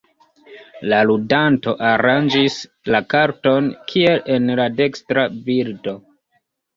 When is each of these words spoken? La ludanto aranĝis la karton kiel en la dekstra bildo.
La 0.91 0.99
ludanto 1.09 1.73
aranĝis 1.89 2.55
la 2.95 3.01
karton 3.15 3.67
kiel 3.91 4.23
en 4.37 4.49
la 4.61 4.65
dekstra 4.81 5.27
bildo. 5.51 5.95